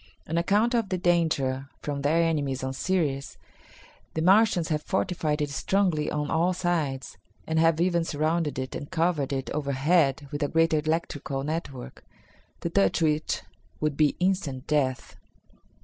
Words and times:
On 0.27 0.35
account 0.35 0.73
of 0.73 0.89
the 0.89 0.97
danger 0.97 1.69
from 1.83 2.01
their 2.01 2.23
enemies 2.23 2.63
on 2.63 2.73
Ceres, 2.73 3.37
the 4.15 4.21
Martians 4.23 4.69
have 4.69 4.81
fortified 4.81 5.43
it 5.43 5.51
strongly 5.51 6.09
on 6.09 6.31
all 6.31 6.53
sides, 6.53 7.17
and 7.45 7.59
have 7.59 7.79
even 7.79 8.03
surrounded 8.03 8.57
it 8.57 8.73
and 8.73 8.89
covered 8.89 9.31
it 9.31 9.51
overhead 9.51 10.27
with 10.31 10.41
a 10.41 10.47
great 10.47 10.73
electrical 10.73 11.43
network, 11.43 12.03
to 12.61 12.69
touch 12.71 12.99
which 13.03 13.43
would 13.79 13.95
be 13.95 14.15
instant 14.19 14.65
death." 14.65 15.17